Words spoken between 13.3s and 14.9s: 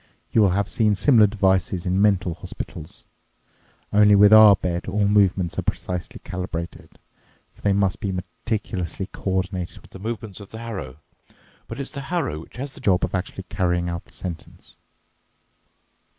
carrying out the sentence."